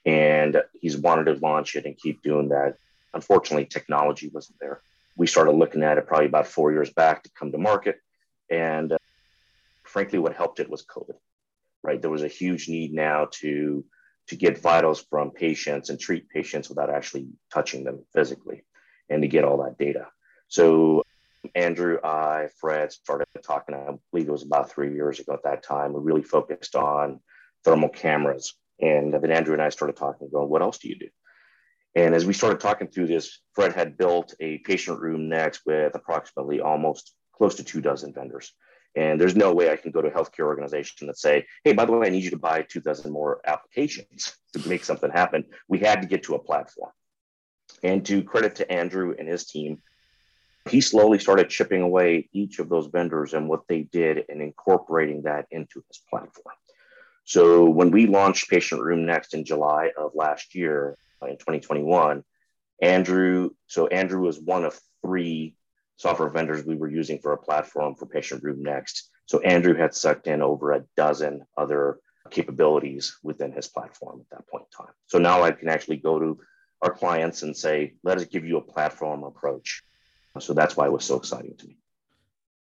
And 0.05 0.61
he's 0.81 0.97
wanted 0.97 1.25
to 1.25 1.33
launch 1.33 1.75
it 1.75 1.85
and 1.85 1.97
keep 1.97 2.21
doing 2.23 2.49
that. 2.49 2.75
Unfortunately 3.13 3.65
technology 3.65 4.29
wasn't 4.33 4.57
there. 4.59 4.81
We 5.15 5.27
started 5.27 5.51
looking 5.51 5.83
at 5.83 5.99
it 5.99 6.07
probably 6.07 6.25
about 6.25 6.47
four 6.47 6.71
years 6.71 6.89
back 6.89 7.23
to 7.23 7.29
come 7.37 7.51
to 7.51 7.59
market. 7.59 7.99
And 8.49 8.91
uh, 8.91 8.97
frankly 9.83 10.17
what 10.17 10.35
helped 10.35 10.59
it 10.59 10.67
was 10.67 10.83
covid 10.83 11.15
right? 11.83 12.01
There 12.01 12.11
was 12.11 12.23
a 12.23 12.27
huge 12.27 12.67
need 12.69 12.93
now 12.93 13.27
to 13.39 13.85
to 14.27 14.35
get 14.37 14.57
vitals 14.57 15.05
from 15.09 15.31
patients 15.31 15.89
and 15.89 15.99
treat 15.99 16.29
patients 16.29 16.69
without 16.69 16.89
actually 16.89 17.27
touching 17.53 17.83
them 17.83 18.05
physically 18.13 18.63
and 19.09 19.21
to 19.21 19.27
get 19.27 19.43
all 19.43 19.61
that 19.63 19.77
data. 19.77 20.07
So 20.47 21.03
Andrew, 21.55 21.97
I, 22.03 22.47
Fred 22.57 22.91
started 22.93 23.27
talking, 23.43 23.75
I 23.75 23.91
believe 24.11 24.29
it 24.29 24.31
was 24.31 24.43
about 24.43 24.71
three 24.71 24.93
years 24.93 25.19
ago 25.19 25.33
at 25.33 25.43
that 25.43 25.63
time. 25.63 25.91
We 25.91 25.99
really 26.01 26.23
focused 26.23 26.75
on 26.75 27.19
thermal 27.65 27.89
cameras. 27.89 28.55
And 28.79 29.13
then 29.13 29.31
Andrew 29.31 29.53
and 29.53 29.61
I 29.61 29.69
started 29.69 29.97
talking, 29.97 30.29
going, 30.31 30.49
what 30.49 30.61
else 30.61 30.77
do 30.77 30.89
you 30.89 30.97
do? 30.97 31.09
And 31.95 32.15
as 32.15 32.25
we 32.25 32.33
started 32.33 32.59
talking 32.59 32.87
through 32.87 33.07
this, 33.07 33.39
Fred 33.53 33.73
had 33.73 33.97
built 33.97 34.33
a 34.39 34.59
patient 34.59 34.99
room 34.99 35.29
next 35.29 35.61
with 35.65 35.93
approximately 35.95 36.59
almost 36.59 37.13
close 37.35 37.55
to 37.55 37.63
two 37.63 37.81
dozen 37.81 38.13
vendors. 38.13 38.53
And 38.95 39.19
there's 39.19 39.35
no 39.35 39.53
way 39.53 39.71
I 39.71 39.75
can 39.75 39.91
go 39.91 40.01
to 40.01 40.07
a 40.07 40.11
healthcare 40.11 40.45
organization 40.45 41.07
and 41.07 41.17
say, 41.17 41.45
hey, 41.63 41.73
by 41.73 41.85
the 41.85 41.91
way, 41.91 42.07
I 42.07 42.09
need 42.11 42.23
you 42.23 42.29
to 42.31 42.37
buy 42.37 42.61
two 42.61 42.79
dozen 42.79 43.11
more 43.11 43.41
applications 43.45 44.35
to 44.53 44.69
make 44.69 44.83
something 44.83 45.09
happen. 45.09 45.45
We 45.67 45.79
had 45.79 46.01
to 46.01 46.07
get 46.07 46.23
to 46.23 46.35
a 46.35 46.39
platform. 46.39 46.91
And 47.81 48.05
to 48.05 48.23
credit 48.23 48.55
to 48.55 48.71
Andrew 48.71 49.15
and 49.17 49.27
his 49.27 49.45
team, 49.45 49.81
he 50.69 50.79
slowly 50.79 51.19
started 51.19 51.49
chipping 51.49 51.81
away 51.81 52.29
each 52.31 52.59
of 52.59 52.69
those 52.69 52.87
vendors 52.87 53.33
and 53.33 53.49
what 53.49 53.67
they 53.67 53.81
did 53.81 54.25
and 54.29 54.41
incorporating 54.41 55.23
that 55.23 55.47
into 55.51 55.83
his 55.87 55.99
platform. 56.09 56.55
So 57.25 57.69
when 57.69 57.91
we 57.91 58.05
launched 58.07 58.49
Patient 58.49 58.81
Room 58.81 59.05
Next 59.05 59.33
in 59.33 59.43
July 59.43 59.91
of 59.97 60.11
last 60.13 60.55
year, 60.55 60.97
in 61.21 61.37
2021, 61.37 62.23
Andrew, 62.81 63.51
so 63.67 63.87
Andrew 63.87 64.21
was 64.21 64.39
one 64.39 64.65
of 64.65 64.79
three 65.01 65.55
software 65.95 66.29
vendors 66.29 66.65
we 66.65 66.75
were 66.75 66.89
using 66.89 67.19
for 67.19 67.33
a 67.33 67.37
platform 67.37 67.95
for 67.95 68.05
Patient 68.05 68.43
Room 68.43 68.61
Next. 68.61 69.09
So 69.25 69.39
Andrew 69.41 69.75
had 69.75 69.93
sucked 69.93 70.27
in 70.27 70.41
over 70.41 70.73
a 70.73 70.83
dozen 70.97 71.45
other 71.57 71.99
capabilities 72.29 73.17
within 73.23 73.51
his 73.51 73.67
platform 73.67 74.21
at 74.21 74.37
that 74.37 74.47
point 74.47 74.65
in 74.71 74.85
time. 74.85 74.93
So 75.07 75.17
now 75.17 75.43
I 75.43 75.51
can 75.51 75.69
actually 75.69 75.97
go 75.97 76.19
to 76.19 76.39
our 76.81 76.91
clients 76.91 77.43
and 77.43 77.55
say, 77.55 77.93
let 78.03 78.17
us 78.17 78.25
give 78.25 78.45
you 78.45 78.57
a 78.57 78.61
platform 78.61 79.23
approach. 79.23 79.83
So 80.39 80.53
that's 80.53 80.75
why 80.75 80.85
it 80.85 80.91
was 80.91 81.05
so 81.05 81.15
exciting 81.15 81.55
to 81.57 81.67
me. 81.67 81.77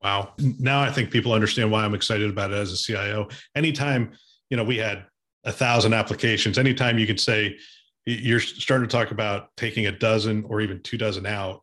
Wow. 0.03 0.33
Now 0.39 0.83
I 0.83 0.91
think 0.91 1.11
people 1.11 1.33
understand 1.33 1.71
why 1.71 1.85
I'm 1.85 1.95
excited 1.95 2.29
about 2.29 2.53
it 2.53 2.57
as 2.57 2.73
a 2.73 2.77
CIO. 2.77 3.29
Anytime, 3.55 4.13
you 4.51 4.57
know, 4.57 4.65
we 4.65 4.77
had 4.77 5.07
a 5.45 5.53
thousand 5.53 5.95
applications, 5.95 6.59
anytime 6.59 6.99
you 6.99 7.07
could 7.07 7.21
say 7.21 7.57
you're 8.05 8.41
starting 8.41 8.89
to 8.89 8.93
talk 8.93 9.13
about 9.13 9.49
taking 9.57 9.87
a 9.87 9.93
dozen 9.93 10.45
or 10.45 10.61
even 10.61 10.83
two 10.83 10.99
dozen 10.99 11.25
out, 11.25 11.63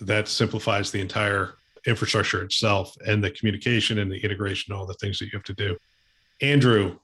that 0.00 0.28
simplifies 0.28 0.90
the 0.90 1.00
entire 1.00 1.54
infrastructure 1.86 2.42
itself 2.42 2.96
and 3.06 3.22
the 3.22 3.30
communication 3.30 3.98
and 3.98 4.10
the 4.10 4.18
integration, 4.22 4.72
all 4.72 4.86
the 4.86 4.94
things 4.94 5.18
that 5.18 5.26
you 5.26 5.32
have 5.32 5.44
to 5.44 5.54
do. 5.54 5.76
Andrew, 6.40 6.96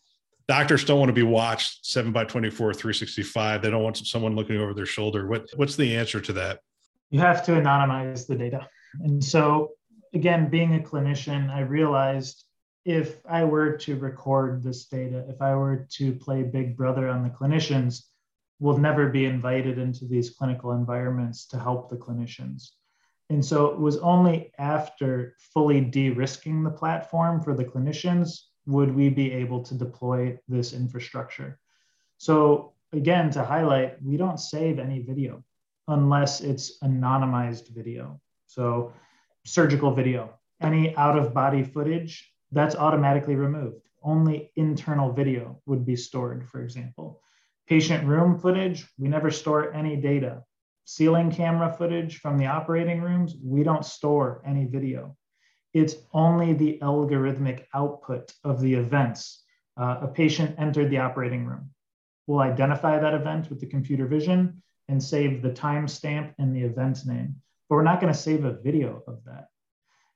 doctors 0.47 0.85
don't 0.85 0.99
want 0.99 1.09
to 1.09 1.14
be 1.14 1.23
watched 1.23 1.85
7 1.87 2.12
by 2.12 2.25
24 2.25 2.75
365 2.75 3.62
they 3.62 3.71
don't 3.71 3.83
want 3.83 3.97
someone 3.99 4.35
looking 4.35 4.61
over 4.61 4.75
their 4.75 4.87
shoulder. 4.87 5.26
What, 5.26 5.49
what's 5.57 5.76
the 5.76 5.97
answer 5.97 6.21
to 6.21 6.33
that? 6.35 6.61
You 7.11 7.21
have 7.21 7.45
to 7.47 7.52
anonymize 7.52 8.26
the 8.26 8.37
data. 8.37 8.68
And 9.02 9.23
so 9.23 9.73
again 10.14 10.49
being 10.49 10.75
a 10.75 10.78
clinician 10.78 11.50
i 11.50 11.61
realized 11.61 12.45
if 12.85 13.21
i 13.28 13.45
were 13.45 13.76
to 13.76 13.97
record 13.97 14.62
this 14.62 14.87
data 14.87 15.25
if 15.28 15.40
i 15.42 15.54
were 15.54 15.87
to 15.90 16.12
play 16.14 16.42
big 16.42 16.76
brother 16.76 17.09
on 17.09 17.23
the 17.23 17.30
clinicians 17.30 18.04
we'll 18.61 18.79
never 18.79 19.09
be 19.09 19.25
invited 19.25 19.79
into 19.79 20.05
these 20.05 20.31
clinical 20.31 20.73
environments 20.73 21.47
to 21.47 21.59
help 21.59 21.88
the 21.88 21.97
clinicians 21.97 22.71
and 23.31 23.45
so 23.45 23.67
it 23.67 23.79
was 23.79 23.99
only 23.99 24.53
after 24.59 25.35
fully 25.38 25.81
de 25.81 26.11
risking 26.11 26.62
the 26.62 26.71
platform 26.71 27.43
for 27.43 27.55
the 27.55 27.65
clinicians 27.65 28.45
would 28.67 28.95
we 28.95 29.09
be 29.09 29.33
able 29.33 29.62
to 29.65 29.75
deploy 29.75 30.38
this 30.49 30.73
infrastructure. 30.73 31.59
So, 32.17 32.73
again, 32.93 33.31
to 33.31 33.45
highlight, 33.45 34.03
we 34.03 34.17
don't 34.17 34.41
save 34.41 34.79
any 34.79 35.00
video 35.00 35.45
unless 35.88 36.41
it's 36.41 36.79
anonymized 36.81 37.69
video. 37.69 38.21
So, 38.47 38.93
surgical 39.45 39.95
video, 39.95 40.35
any 40.61 40.97
out 40.97 41.19
of 41.19 41.35
body 41.35 41.62
footage, 41.62 42.33
that's 42.53 42.77
automatically 42.77 43.37
removed. 43.37 43.88
Only 44.03 44.53
internal 44.57 45.12
video 45.12 45.61
would 45.67 45.85
be 45.85 45.97
stored, 45.97 46.49
for 46.49 46.62
example. 46.62 47.21
Patient 47.69 48.07
room 48.07 48.39
footage, 48.39 48.87
we 48.99 49.09
never 49.09 49.31
store 49.31 49.73
any 49.75 49.97
data 49.97 50.43
ceiling 50.89 51.31
camera 51.31 51.71
footage 51.71 52.19
from 52.19 52.39
the 52.39 52.47
operating 52.47 53.03
rooms, 53.03 53.37
we 53.45 53.63
don't 53.63 53.85
store 53.85 54.43
any 54.47 54.65
video. 54.65 55.15
It's 55.75 55.97
only 56.15 56.55
the 56.55 56.79
algorithmic 56.81 57.67
output 57.75 58.33
of 58.43 58.63
the 58.63 58.73
events. 58.73 59.45
Uh, 59.77 59.99
a 60.01 60.09
patient 60.09 60.59
entered 60.59 60.89
the 60.89 60.97
operating 60.97 61.45
room. 61.45 61.69
We'll 62.27 62.39
identify 62.39 62.99
that 62.99 63.13
event 63.13 63.51
with 63.51 63.61
the 63.61 63.67
computer 63.67 64.07
vision 64.07 64.63
and 64.89 65.03
save 65.03 65.43
the 65.43 65.51
timestamp 65.51 66.33
and 66.39 66.57
the 66.57 66.63
event 66.63 67.05
name. 67.05 67.37
But 67.69 67.77
we're 67.77 67.83
not 67.83 68.01
going 68.01 68.11
to 68.11 68.19
save 68.19 68.47
a 68.47 68.59
video 68.59 69.03
of 69.07 69.23
that. 69.27 69.49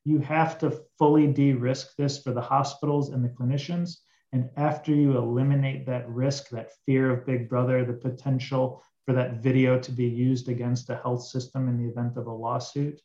You 0.07 0.21
have 0.21 0.57
to 0.61 0.81
fully 0.99 1.27
de 1.27 1.53
risk 1.53 1.97
this 1.97 2.23
for 2.23 2.33
the 2.33 2.41
hospitals 2.41 3.11
and 3.11 3.23
the 3.23 3.29
clinicians. 3.29 3.99
And 4.33 4.49
after 4.57 4.95
you 4.95 5.17
eliminate 5.17 5.85
that 5.87 6.09
risk, 6.09 6.49
that 6.51 6.73
fear 6.87 7.11
of 7.11 7.27
Big 7.27 7.49
Brother, 7.49 7.85
the 7.85 7.93
potential 7.93 8.83
for 9.05 9.13
that 9.13 9.43
video 9.43 9.79
to 9.79 9.93
be 9.93 10.07
used 10.07 10.49
against 10.49 10.89
a 10.91 10.97
health 10.97 11.25
system 11.25 11.69
in 11.69 11.77
the 11.77 11.91
event 11.91 12.17
of 12.17 12.27
a 12.27 12.33
lawsuit, 12.33 13.01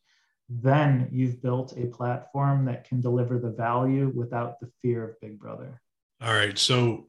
then 0.49 1.09
you've 1.11 1.41
built 1.41 1.73
a 1.77 1.87
platform 1.87 2.63
that 2.65 2.87
can 2.87 3.01
deliver 3.01 3.39
the 3.39 3.51
value 3.51 4.11
without 4.15 4.59
the 4.59 4.69
fear 4.81 5.09
of 5.09 5.19
Big 5.19 5.37
Brother. 5.37 5.81
All 6.21 6.33
right. 6.33 6.57
So 6.57 7.07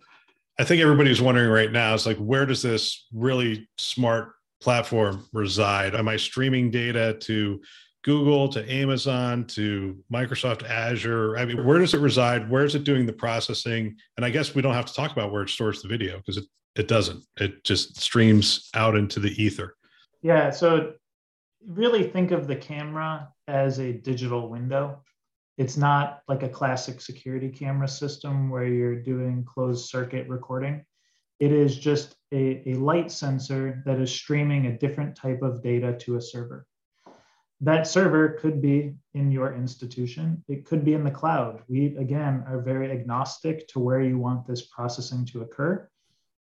I 0.58 0.64
think 0.64 0.82
everybody's 0.82 1.22
wondering 1.22 1.50
right 1.50 1.70
now 1.70 1.94
is 1.94 2.04
like, 2.04 2.16
where 2.16 2.46
does 2.46 2.62
this 2.62 3.06
really 3.12 3.68
smart 3.78 4.32
platform 4.60 5.25
reside? 5.32 5.94
Am 5.94 6.08
I 6.08 6.16
streaming 6.16 6.70
data 6.72 7.16
to 7.20 7.60
Google, 8.08 8.48
to 8.48 8.72
Amazon, 8.72 9.44
to 9.48 10.02
Microsoft 10.10 10.66
Azure? 10.66 11.36
I 11.36 11.44
mean, 11.44 11.62
where 11.66 11.78
does 11.78 11.92
it 11.92 12.00
reside? 12.00 12.48
Where 12.48 12.64
is 12.64 12.74
it 12.74 12.84
doing 12.84 13.04
the 13.04 13.12
processing? 13.12 13.96
And 14.16 14.24
I 14.24 14.30
guess 14.30 14.54
we 14.54 14.62
don't 14.62 14.72
have 14.72 14.86
to 14.86 14.94
talk 14.94 15.12
about 15.12 15.30
where 15.30 15.42
it 15.42 15.50
stores 15.50 15.82
the 15.82 15.88
video 15.88 16.16
because 16.16 16.38
it 16.38 16.44
it 16.74 16.88
doesn't. 16.88 17.22
It 17.36 17.64
just 17.64 18.00
streams 18.00 18.70
out 18.72 18.96
into 18.96 19.20
the 19.20 19.30
ether. 19.42 19.74
Yeah. 20.22 20.48
So 20.48 20.94
really 21.66 22.04
think 22.04 22.30
of 22.30 22.46
the 22.46 22.56
camera 22.56 23.28
as 23.46 23.78
a 23.78 23.92
digital 23.92 24.48
window. 24.48 25.02
It's 25.58 25.76
not 25.76 26.22
like 26.28 26.42
a 26.42 26.48
classic 26.48 27.02
security 27.02 27.50
camera 27.50 27.88
system 27.88 28.48
where 28.48 28.66
you're 28.66 29.02
doing 29.02 29.44
closed 29.44 29.90
circuit 29.90 30.26
recording. 30.30 30.82
It 31.40 31.52
is 31.52 31.76
just 31.76 32.16
a, 32.32 32.62
a 32.70 32.74
light 32.76 33.12
sensor 33.12 33.82
that 33.84 34.00
is 34.00 34.10
streaming 34.10 34.66
a 34.66 34.78
different 34.78 35.14
type 35.14 35.42
of 35.42 35.62
data 35.62 35.94
to 35.98 36.16
a 36.16 36.22
server. 36.22 36.67
That 37.60 37.86
server 37.86 38.30
could 38.40 38.62
be 38.62 38.94
in 39.14 39.32
your 39.32 39.54
institution. 39.54 40.44
It 40.48 40.64
could 40.64 40.84
be 40.84 40.94
in 40.94 41.02
the 41.02 41.10
cloud. 41.10 41.62
We, 41.68 41.96
again, 41.96 42.44
are 42.46 42.60
very 42.60 42.90
agnostic 42.90 43.66
to 43.68 43.80
where 43.80 44.00
you 44.00 44.18
want 44.18 44.46
this 44.46 44.62
processing 44.62 45.24
to 45.26 45.42
occur 45.42 45.88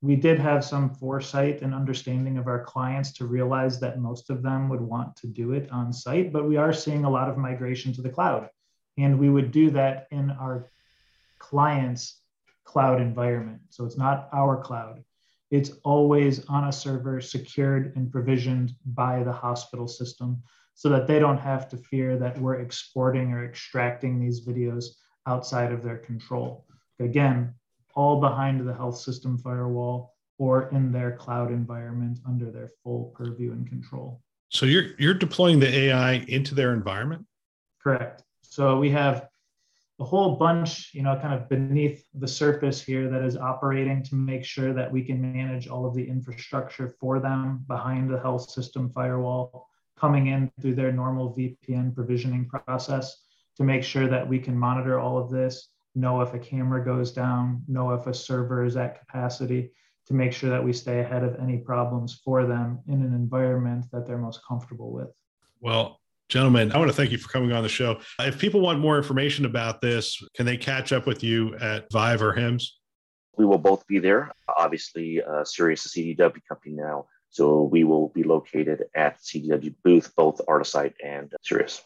we 0.00 0.14
did 0.14 0.38
have 0.38 0.64
some 0.64 0.94
foresight 0.94 1.62
and 1.62 1.74
understanding 1.74 2.38
of 2.38 2.46
our 2.46 2.62
clients 2.62 3.12
to 3.12 3.26
realize 3.26 3.80
that 3.80 4.00
most 4.00 4.30
of 4.30 4.42
them 4.42 4.68
would 4.68 4.80
want 4.80 5.16
to 5.16 5.26
do 5.26 5.52
it 5.52 5.70
on 5.72 5.92
site, 5.92 6.32
but 6.32 6.48
we 6.48 6.56
are 6.56 6.72
seeing 6.72 7.04
a 7.04 7.10
lot 7.10 7.28
of 7.28 7.36
migration 7.36 7.92
to 7.94 8.02
the 8.02 8.08
cloud. 8.08 8.48
And 8.96 9.18
we 9.18 9.28
would 9.28 9.50
do 9.50 9.70
that 9.70 10.06
in 10.10 10.30
our 10.30 10.70
clients' 11.38 12.20
cloud 12.64 13.00
environment. 13.00 13.60
So 13.70 13.84
it's 13.84 13.98
not 13.98 14.28
our 14.32 14.56
cloud. 14.56 15.02
It's 15.50 15.72
always 15.82 16.44
on 16.46 16.68
a 16.68 16.72
server, 16.72 17.20
secured 17.20 17.96
and 17.96 18.12
provisioned 18.12 18.74
by 18.84 19.24
the 19.24 19.32
hospital 19.32 19.88
system 19.88 20.42
so 20.78 20.88
that 20.88 21.08
they 21.08 21.18
don't 21.18 21.38
have 21.38 21.68
to 21.68 21.76
fear 21.76 22.16
that 22.16 22.38
we're 22.38 22.61
exporting 22.61 23.32
or 23.32 23.44
extracting 23.44 24.20
these 24.20 24.47
videos 24.47 24.85
outside 25.26 25.73
of 25.73 25.82
their 25.82 25.99
control. 25.99 26.64
Again, 27.00 27.52
all 27.97 28.20
behind 28.20 28.61
the 28.61 28.73
health 28.73 28.97
system 28.97 29.37
firewall 29.37 30.14
or 30.38 30.68
in 30.68 30.92
their 30.92 31.16
cloud 31.16 31.50
environment 31.50 32.20
under 32.25 32.52
their 32.52 32.70
full 32.85 33.12
purview 33.16 33.50
and 33.50 33.66
control. 33.66 34.23
So 34.50 34.66
you're 34.66 34.90
you're 35.00 35.14
deploying 35.14 35.58
the 35.58 35.66
AI 35.66 36.25
into 36.28 36.54
their 36.54 36.73
environment? 36.73 37.26
Correct. 37.82 38.23
So 38.42 38.78
we 38.78 38.88
have 38.90 39.26
a 39.99 40.04
whole 40.04 40.37
bunch, 40.37 40.94
you 40.94 41.02
know, 41.02 41.18
kind 41.20 41.35
of 41.35 41.49
beneath 41.49 42.06
the 42.14 42.28
surface 42.28 42.80
here 42.80 43.11
that 43.11 43.25
is 43.25 43.37
operating 43.37 44.04
to 44.04 44.14
make 44.14 44.44
sure 44.44 44.73
that 44.75 44.92
we 44.92 45.02
can 45.02 45.20
manage 45.20 45.66
all 45.66 45.85
of 45.85 45.97
the 45.97 46.08
infrastructure 46.08 46.94
for 47.00 47.18
them 47.18 47.64
behind 47.66 48.08
the 48.08 48.20
health 48.20 48.49
system 48.49 48.88
firewall, 48.90 49.68
coming 49.98 50.28
in 50.28 50.50
through 50.60 50.74
their 50.74 50.92
normal 50.92 51.34
VPN 51.34 51.94
provisioning 51.94 52.46
process 52.46 53.22
to 53.56 53.64
make 53.64 53.82
sure 53.82 54.06
that 54.08 54.26
we 54.26 54.38
can 54.38 54.56
monitor 54.56 54.98
all 54.98 55.18
of 55.18 55.30
this 55.30 55.68
know 55.94 56.20
if 56.20 56.34
a 56.34 56.38
camera 56.38 56.84
goes 56.84 57.12
down, 57.12 57.62
know 57.66 57.92
if 57.92 58.06
a 58.06 58.14
server 58.14 58.64
is 58.64 58.76
at 58.76 59.00
capacity 59.00 59.72
to 60.06 60.14
make 60.14 60.32
sure 60.32 60.48
that 60.48 60.62
we 60.62 60.72
stay 60.72 61.00
ahead 61.00 61.22
of 61.22 61.36
any 61.40 61.58
problems 61.58 62.20
for 62.24 62.46
them 62.46 62.78
in 62.88 63.02
an 63.02 63.12
environment 63.14 63.84
that 63.92 64.06
they're 64.06 64.18
most 64.18 64.40
comfortable 64.46 64.92
with. 64.92 65.08
Well, 65.60 66.00
gentlemen, 66.28 66.72
I 66.72 66.78
want 66.78 66.88
to 66.88 66.96
thank 66.96 67.10
you 67.10 67.18
for 67.18 67.28
coming 67.28 67.52
on 67.52 67.62
the 67.62 67.68
show. 67.68 68.00
If 68.20 68.38
people 68.38 68.60
want 68.60 68.80
more 68.80 68.96
information 68.96 69.44
about 69.44 69.80
this, 69.80 70.22
can 70.34 70.46
they 70.46 70.56
catch 70.56 70.92
up 70.92 71.06
with 71.06 71.22
you 71.22 71.56
at 71.56 71.90
Vive 71.92 72.22
or 72.22 72.32
HIMSS? 72.32 72.64
We 73.36 73.44
will 73.44 73.58
both 73.58 73.86
be 73.86 73.98
there. 73.98 74.32
Obviously, 74.56 75.22
uh, 75.22 75.44
Sirius 75.44 75.86
is 75.86 75.96
a 75.96 76.00
CDW 76.00 76.40
company 76.48 76.74
now. 76.74 77.06
So 77.30 77.64
we 77.64 77.85
will 77.85 78.08
be 78.08 78.23
located 78.23 78.85
at 78.94 79.20
CDW 79.20 79.75
booth, 79.85 80.12
both 80.16 80.40
Artisight 80.49 80.94
and 81.04 81.32
Sirius. 81.42 81.82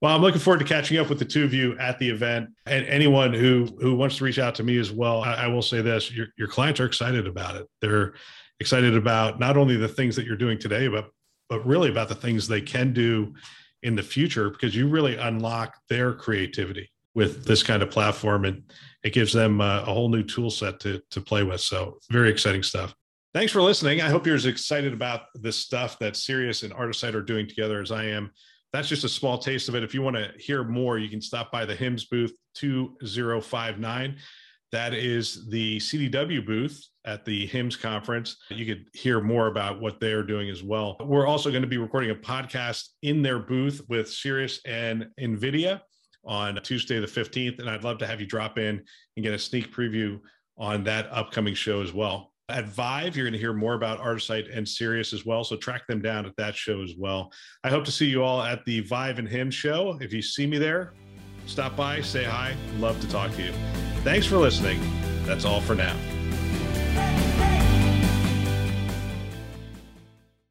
Well, 0.00 0.14
I'm 0.14 0.22
looking 0.22 0.40
forward 0.40 0.60
to 0.60 0.64
catching 0.64 0.98
up 0.98 1.08
with 1.08 1.18
the 1.18 1.24
two 1.24 1.44
of 1.44 1.52
you 1.52 1.76
at 1.78 1.98
the 1.98 2.08
event. 2.08 2.50
And 2.66 2.86
anyone 2.86 3.32
who 3.32 3.66
who 3.80 3.94
wants 3.94 4.16
to 4.18 4.24
reach 4.24 4.38
out 4.38 4.54
to 4.56 4.62
me 4.62 4.78
as 4.78 4.92
well, 4.92 5.22
I, 5.22 5.34
I 5.34 5.46
will 5.48 5.62
say 5.62 5.82
this: 5.82 6.12
your 6.12 6.28
your 6.38 6.48
clients 6.48 6.80
are 6.80 6.86
excited 6.86 7.26
about 7.26 7.56
it. 7.56 7.66
They're 7.80 8.14
excited 8.60 8.96
about 8.96 9.40
not 9.40 9.56
only 9.56 9.76
the 9.76 9.88
things 9.88 10.14
that 10.16 10.26
you're 10.26 10.36
doing 10.36 10.58
today, 10.58 10.86
but 10.86 11.10
but 11.48 11.66
really 11.66 11.90
about 11.90 12.08
the 12.08 12.14
things 12.14 12.46
they 12.46 12.60
can 12.60 12.92
do 12.92 13.34
in 13.82 13.96
the 13.96 14.02
future 14.02 14.50
because 14.50 14.76
you 14.76 14.86
really 14.86 15.16
unlock 15.16 15.76
their 15.88 16.12
creativity 16.12 16.90
with 17.14 17.44
this 17.44 17.62
kind 17.62 17.82
of 17.82 17.90
platform 17.90 18.44
and 18.44 18.62
it 19.02 19.12
gives 19.12 19.32
them 19.32 19.60
a, 19.60 19.82
a 19.86 19.92
whole 19.92 20.08
new 20.08 20.22
tool 20.22 20.50
set 20.50 20.78
to, 20.80 21.02
to 21.10 21.20
play 21.20 21.42
with. 21.42 21.60
So 21.60 21.98
very 22.10 22.30
exciting 22.30 22.62
stuff. 22.62 22.94
Thanks 23.32 23.52
for 23.52 23.62
listening. 23.62 24.00
I 24.00 24.08
hope 24.08 24.26
you're 24.26 24.34
as 24.34 24.46
excited 24.46 24.92
about 24.92 25.26
this 25.36 25.56
stuff 25.56 26.00
that 26.00 26.16
Sirius 26.16 26.64
and 26.64 26.72
Artisight 26.72 27.14
are 27.14 27.22
doing 27.22 27.46
together 27.46 27.80
as 27.80 27.92
I 27.92 28.06
am. 28.06 28.32
That's 28.72 28.88
just 28.88 29.04
a 29.04 29.08
small 29.08 29.38
taste 29.38 29.68
of 29.68 29.76
it. 29.76 29.84
If 29.84 29.94
you 29.94 30.02
want 30.02 30.16
to 30.16 30.32
hear 30.36 30.64
more, 30.64 30.98
you 30.98 31.08
can 31.08 31.20
stop 31.20 31.52
by 31.52 31.64
the 31.64 31.76
HIMSS 31.76 32.10
booth 32.10 32.36
2059. 32.56 34.16
That 34.72 34.94
is 34.94 35.48
the 35.48 35.78
CDW 35.78 36.44
booth 36.44 36.84
at 37.04 37.24
the 37.24 37.46
HIMSS 37.46 37.80
conference. 37.80 38.36
You 38.48 38.66
could 38.66 38.86
hear 38.94 39.20
more 39.20 39.46
about 39.46 39.80
what 39.80 40.00
they're 40.00 40.24
doing 40.24 40.50
as 40.50 40.64
well. 40.64 40.96
We're 40.98 41.28
also 41.28 41.50
going 41.50 41.62
to 41.62 41.68
be 41.68 41.78
recording 41.78 42.10
a 42.10 42.16
podcast 42.16 42.88
in 43.02 43.22
their 43.22 43.38
booth 43.38 43.80
with 43.88 44.10
Sirius 44.10 44.60
and 44.66 45.06
NVIDIA 45.20 45.80
on 46.24 46.58
Tuesday, 46.64 46.98
the 46.98 47.06
15th. 47.06 47.60
And 47.60 47.70
I'd 47.70 47.84
love 47.84 47.98
to 47.98 48.08
have 48.08 48.20
you 48.20 48.26
drop 48.26 48.58
in 48.58 48.82
and 49.16 49.24
get 49.24 49.34
a 49.34 49.38
sneak 49.38 49.72
preview 49.72 50.18
on 50.58 50.82
that 50.84 51.06
upcoming 51.12 51.54
show 51.54 51.80
as 51.80 51.92
well. 51.92 52.29
At 52.50 52.66
Vive, 52.66 53.16
you're 53.16 53.26
going 53.26 53.32
to 53.32 53.38
hear 53.38 53.52
more 53.52 53.74
about 53.74 54.00
Artisight 54.00 54.54
and 54.54 54.68
Sirius 54.68 55.12
as 55.12 55.24
well. 55.24 55.44
So 55.44 55.56
track 55.56 55.86
them 55.86 56.02
down 56.02 56.26
at 56.26 56.36
that 56.36 56.54
show 56.54 56.82
as 56.82 56.94
well. 56.96 57.32
I 57.64 57.70
hope 57.70 57.84
to 57.84 57.92
see 57.92 58.06
you 58.06 58.22
all 58.22 58.42
at 58.42 58.64
the 58.64 58.80
Vive 58.80 59.18
and 59.18 59.28
HIMSS 59.28 59.52
show. 59.52 59.98
If 60.00 60.12
you 60.12 60.22
see 60.22 60.46
me 60.46 60.58
there, 60.58 60.92
stop 61.46 61.76
by, 61.76 62.00
say 62.00 62.24
hi. 62.24 62.54
Love 62.78 63.00
to 63.00 63.08
talk 63.08 63.32
to 63.32 63.42
you. 63.42 63.52
Thanks 64.02 64.26
for 64.26 64.36
listening. 64.36 64.80
That's 65.24 65.44
all 65.44 65.60
for 65.60 65.74
now. 65.74 65.96